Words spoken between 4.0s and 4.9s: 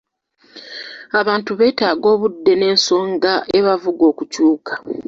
okukyuka.